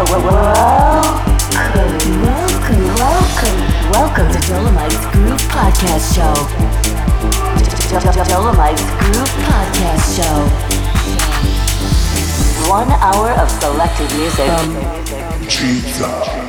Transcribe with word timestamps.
Welcome, 0.00 0.16
welcome, 2.96 3.58
welcome 3.92 4.32
to 4.32 4.40
Dolomite's 4.48 4.96
Groove 5.12 5.42
Podcast 5.52 6.14
Show. 6.16 6.32
Dolomite's 8.24 8.80
Podcast 9.44 10.16
Show. 10.16 10.36
One 12.70 12.90
hour 12.92 13.32
of 13.32 13.50
selected 13.50 14.10
music 14.16 14.48
from 14.48 16.39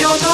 yo 0.00 0.08
no 0.16 0.29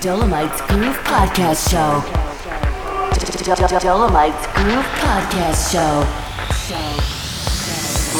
Dolomites 0.00 0.60
Groove 0.68 0.96
Podcast 1.04 1.70
Show. 1.70 2.02
Dolomites 3.80 4.46
Groove 4.54 4.84
Podcast 5.02 5.72
Show. 5.72 6.06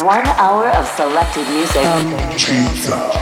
One 0.05 0.25
hour 0.25 0.69
of 0.69 0.85
selected 0.87 1.47
music. 1.49 3.18